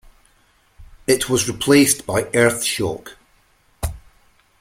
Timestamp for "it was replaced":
1.05-2.07